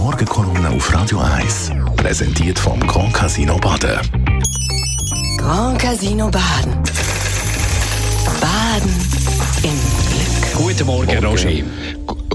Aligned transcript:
Morgenkolumne 0.00 0.70
auf 0.70 0.94
Radio 0.94 1.18
1. 1.18 1.72
Präsentiert 1.94 2.58
vom 2.58 2.80
Grand 2.86 3.12
Casino 3.12 3.58
Baden. 3.58 4.00
Grand 5.36 5.78
Casino 5.78 6.30
Baden. 6.30 6.72
Baden 8.40 8.90
im 9.62 9.76
Glück. 10.08 10.54
Guten 10.54 10.86
Morgen, 10.86 11.22
Roger. 11.22 11.50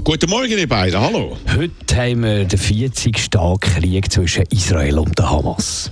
Guten 0.04 0.30
Morgen, 0.30 0.56
ihr 0.56 0.68
beiden. 0.68 1.00
Hallo. 1.00 1.36
Heute 1.56 1.96
haben 1.96 2.22
wir 2.22 2.44
den 2.44 2.56
40. 2.56 3.30
Tag 3.30 3.62
Krieg 3.62 4.12
zwischen 4.12 4.44
Israel 4.50 5.00
und 5.00 5.18
der 5.18 5.28
Hamas. 5.28 5.90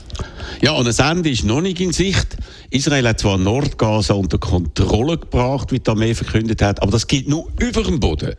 Ja, 0.61 0.75
und 0.75 0.87
das 0.87 1.01
Ende 1.01 1.29
ist 1.29 1.43
noch 1.43 1.61
nicht 1.61 1.81
in 1.81 1.93
Sicht. 1.93 2.37
Israel 2.71 3.09
hat 3.09 3.19
zwar 3.19 3.37
Nordgaza 3.37 4.15
unter 4.15 4.39
Kontrolle 4.39 5.19
gebracht, 5.19 5.73
wie 5.73 5.81
die 5.81 5.91
Armee 5.91 6.15
verkündet 6.15 6.63
hat, 6.63 6.81
aber 6.81 6.93
das 6.93 7.09
geht 7.09 7.29
nur 7.29 7.49
über 7.59 7.83
dem 7.83 7.99
Boden. 7.99 8.37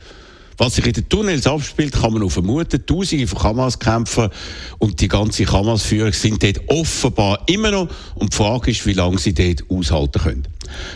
Was 0.58 0.76
sich 0.76 0.86
in 0.86 0.94
den 0.94 1.10
Tunnels 1.10 1.48
abspielt, 1.48 1.94
kann 1.94 2.14
man 2.14 2.24
auch 2.24 2.30
vermuten. 2.30 2.86
Tausende 2.86 3.28
von 3.28 3.44
Hamas-Kämpfern 3.44 4.32
und 4.80 5.02
die 5.02 5.08
ganze 5.08 5.46
Hamas-Führung 5.46 6.14
sind 6.14 6.42
dort 6.42 6.62
offenbar 6.68 7.42
immer 7.48 7.72
noch. 7.72 7.90
Und 8.16 8.34
die 8.34 8.38
Frage 8.38 8.72
ist, 8.72 8.86
wie 8.86 8.94
lange 8.94 9.18
sie 9.18 9.34
dort 9.34 9.64
aushalten 9.70 10.22
können. 10.22 10.48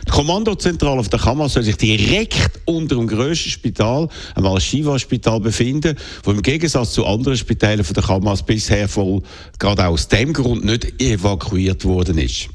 Die 0.07 0.11
Kommandozentrale 0.11 1.03
der 1.03 1.23
Hamas 1.25 1.53
soll 1.53 1.63
sich 1.63 1.77
direkt 1.77 2.59
unter 2.65 2.95
dem 2.95 3.07
grössten 3.07 3.49
Spital, 3.49 4.09
einem 4.35 4.47
Al-Shiva-Spital, 4.47 5.39
befinden, 5.39 5.95
wo 6.23 6.31
im 6.31 6.41
Gegensatz 6.41 6.93
zu 6.93 7.05
anderen 7.05 7.37
Spitälern 7.37 7.85
der 7.95 8.07
Hamas 8.07 8.43
bisher 8.43 8.87
voll, 8.87 9.21
gerade 9.57 9.87
aus 9.87 10.07
dem 10.07 10.33
Grund 10.33 10.65
nicht 10.65 11.01
evakuiert 11.01 11.85
worden 11.85 12.17
ist. 12.17 12.49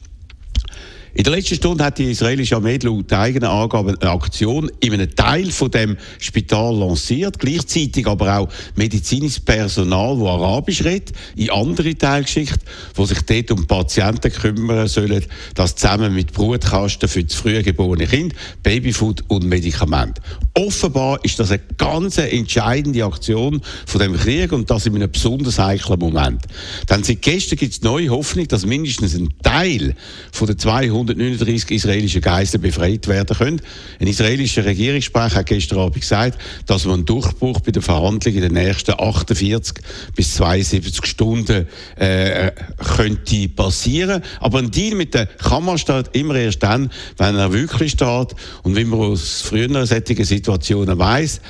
In 1.16 1.23
der 1.23 1.32
letzten 1.32 1.54
Stunde 1.54 1.84
hat 1.84 1.98
die 1.98 2.10
israelische 2.10 2.56
Armee 2.56 2.77
laut 2.82 3.12
eigenen 3.12 3.48
Angaben 3.48 3.96
eine 4.00 4.10
Aktion 4.10 4.68
in 4.80 4.95
einem 4.95 5.14
Teil 5.14 5.48
von 5.52 5.70
dem 5.70 5.96
Spital 6.18 6.74
lanciert, 6.74 7.38
gleichzeitig 7.38 8.09
aber 8.09 8.36
auch 8.36 8.48
medizinisches 8.74 9.38
Personal, 9.38 10.19
das 10.19 10.27
Arabisch 10.27 10.82
redet, 10.82 11.12
in 11.36 11.50
andere 11.50 11.95
Teile 11.95 12.24
geschickt, 12.24 12.58
wo 12.96 13.05
sich 13.05 13.20
dort 13.22 13.53
um 13.53 13.64
Patienten 13.64 14.33
kümmern 14.33 14.88
sollen, 14.88 15.25
das 15.55 15.77
zusammen 15.77 16.12
mit 16.16 16.33
Brutkasten 16.33 17.08
für 17.08 17.22
das 17.22 17.36
früh 17.36 17.62
geborene 17.62 18.08
Kind, 18.08 18.34
Babyfood 18.64 19.22
und 19.28 19.44
Medikamente. 19.44 20.20
Offenbar 20.56 21.19
ist 21.24 21.38
das 21.38 21.50
eine 21.50 21.60
ganz 21.77 22.19
entscheidende 22.19 23.05
Aktion 23.05 23.60
von 23.86 24.00
dem 24.00 24.16
Krieg 24.16 24.52
und 24.52 24.70
das 24.70 24.86
in 24.86 24.94
einem 24.94 25.10
besonders 25.10 25.58
heiklen 25.58 25.98
Moment. 25.98 26.42
Denn 26.88 27.02
seit 27.02 27.22
gestern 27.22 27.58
gibt 27.58 27.72
es 27.72 27.83
neue 27.83 28.10
Hoffnung, 28.10 28.47
dass 28.48 28.64
mindestens 28.64 29.14
ein 29.14 29.30
Teil 29.42 29.94
von 30.32 30.47
den 30.47 30.58
200 30.58 31.05
139 31.05 31.70
israelische 31.70 32.20
Geiseln 32.20 32.62
befreit 32.62 33.06
werden 33.08 33.36
können. 33.36 33.62
Ein 34.00 34.06
israelischer 34.06 34.64
Regierungssprecher 34.64 35.36
hat 35.36 35.47
gestern 35.47 35.78
Abend 35.78 36.00
gesagt, 36.00 36.38
dass 36.66 36.84
man 36.84 36.94
einen 36.94 37.06
Durchbruch 37.06 37.60
bei 37.60 37.72
den 37.72 37.82
Verhandlungen 37.82 38.42
in 38.42 38.55
den 38.55 38.64
nächsten 38.64 38.92
48 38.92 39.75
bis 40.14 40.34
72 40.34 41.06
Stunden 41.06 41.66
äh, 41.97 42.52
könnte 42.97 43.48
passieren. 43.48 44.22
Aber 44.41 44.58
ein 44.58 44.70
Deal 44.70 44.94
mit 44.94 45.14
der 45.14 45.27
Kammer 45.27 45.78
steht 45.78 46.10
immer 46.12 46.34
erst 46.36 46.62
dann, 46.62 46.91
wenn 47.19 47.36
er 47.36 47.52
wirklich 47.52 47.92
steht. 47.92 48.34
Und 48.62 48.77
wie 48.77 48.84
man 48.84 49.00
aus 49.00 49.42
früheren 49.42 49.86
solchen 49.86 50.25
Situationen 50.45 50.98
weiß, 50.98 51.41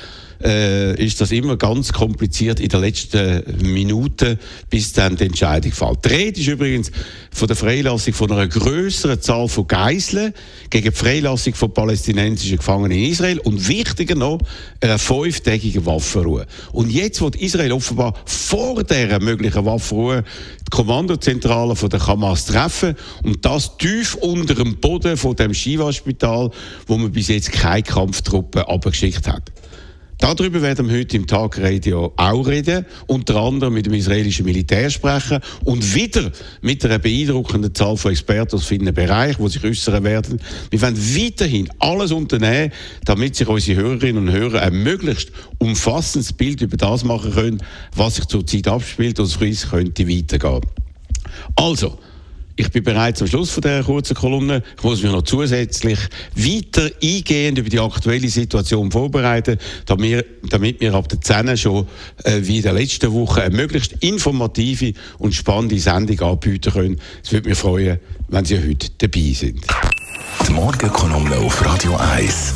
äh, 0.43 1.03
ist 1.03 1.21
das 1.21 1.31
immer 1.31 1.57
ganz 1.57 1.93
kompliziert 1.93 2.59
in 2.59 2.69
der 2.69 2.79
letzten 2.79 3.43
Minute, 3.61 4.37
bis 4.69 4.93
dann 4.93 5.15
die 5.15 5.25
Entscheidung 5.25 5.71
fällt. 5.71 6.05
Die 6.05 6.09
Rede 6.09 6.41
ist 6.41 6.47
übrigens 6.47 6.91
von 7.31 7.47
der 7.47 7.55
Freilassung 7.55 8.13
von 8.13 8.31
einer 8.31 8.47
größeren 8.47 9.21
Zahl 9.21 9.47
von 9.47 9.67
Geiseln 9.67 10.33
gegen 10.69 10.91
die 10.91 10.95
Freilassung 10.95 11.53
von 11.53 11.73
palästinensischen 11.73 12.57
Gefangenen 12.57 12.97
in 12.97 13.11
Israel 13.11 13.39
und 13.39 13.67
wichtiger 13.67 14.15
noch, 14.15 14.39
einer 14.81 14.99
fünftägigen 14.99 15.85
Waffenruhe. 15.85 16.45
Und 16.71 16.89
jetzt 16.91 17.21
wird 17.21 17.35
Israel 17.35 17.71
offenbar 17.71 18.13
vor 18.25 18.83
dieser 18.83 19.19
möglichen 19.19 19.65
Waffenruhe 19.65 20.23
die 20.61 20.69
Kommandozentrale 20.71 21.75
von 21.75 21.89
der 21.89 22.05
Hamas 22.05 22.45
treffen 22.45 22.95
und 23.23 23.45
das 23.45 23.77
tief 23.77 24.15
unter 24.15 24.55
dem 24.55 24.77
Boden 24.77 25.17
von 25.17 25.35
dem 25.35 25.53
Shiva-Spital, 25.53 26.51
wo 26.87 26.97
man 26.97 27.11
bis 27.11 27.27
jetzt 27.27 27.51
keine 27.51 27.83
Kampftruppen 27.83 28.63
abgeschickt 28.63 29.27
hat. 29.27 29.51
Darüber 30.17 30.61
werden 30.61 30.89
wir 30.89 30.97
heute 30.99 31.17
im 31.17 31.27
Tagradio 31.27 32.13
auch 32.15 32.47
reden, 32.47 32.85
unter 33.07 33.35
anderem 33.35 33.73
mit 33.73 33.85
dem 33.85 33.93
israelischen 33.93 34.45
Militärsprecher 34.45 35.41
und 35.65 35.93
wieder 35.93 36.31
mit 36.61 36.85
einer 36.85 36.99
beeindruckenden 36.99 37.75
Zahl 37.75 37.97
von 37.97 38.11
Experten 38.11 38.55
aus 38.55 38.65
vielen 38.65 38.93
Bereichen, 38.93 39.43
die 39.43 39.51
sich 39.51 39.63
äußern 39.63 40.03
werden. 40.03 40.39
Wir 40.69 40.81
werden 40.81 40.97
weiterhin 40.97 41.69
alles 41.79 42.11
unternehmen, 42.11 42.71
damit 43.03 43.35
sich 43.35 43.47
unsere 43.47 43.81
Hörerinnen 43.81 44.27
und 44.27 44.33
Hörer 44.33 44.61
ein 44.61 44.83
möglichst 44.83 45.31
umfassendes 45.57 46.31
Bild 46.31 46.61
über 46.61 46.77
das 46.77 47.03
machen 47.03 47.33
können, 47.33 47.63
was 47.95 48.15
sich 48.15 48.25
zurzeit 48.25 48.67
abspielt 48.67 49.19
und 49.19 49.25
es 49.25 49.69
könnte 49.69 50.07
weitergehen. 50.07 50.61
Also, 51.55 51.99
ich 52.57 52.71
bin 52.71 52.83
bereits 52.83 53.21
am 53.21 53.27
Schluss 53.27 53.51
von 53.51 53.61
dieser 53.61 53.83
kurzen 53.83 54.15
Kolumne. 54.15 54.63
Ich 54.77 54.83
muss 54.83 55.03
mich 55.03 55.11
noch 55.11 55.23
zusätzlich 55.23 55.99
weiter 56.35 56.89
eingehend 57.03 57.57
über 57.57 57.69
die 57.69 57.79
aktuelle 57.79 58.29
Situation 58.29 58.91
vorbereiten, 58.91 59.57
damit 59.85 60.09
wir, 60.09 60.25
damit 60.49 60.79
wir 60.79 60.93
ab 60.93 61.09
der 61.09 61.19
10 61.19 61.57
schon 61.57 61.87
äh, 62.23 62.39
wie 62.41 62.57
in 62.57 62.63
der 62.63 62.73
letzten 62.73 63.11
Woche 63.11 63.43
eine 63.43 63.55
möglichst 63.55 63.93
informative 63.99 64.93
und 65.19 65.33
spannende 65.33 65.79
Sendung 65.79 66.19
anbieten 66.21 66.71
können. 66.71 67.01
Es 67.23 67.31
würde 67.31 67.49
mich 67.49 67.57
freuen, 67.57 67.99
wenn 68.29 68.45
Sie 68.45 68.57
heute 68.57 68.89
dabei 68.97 69.33
sind. 69.33 69.61
Die 70.47 70.53
Morgenkolumne 70.53 71.37
auf 71.37 71.65
Radio 71.65 71.95
1. 71.97 72.55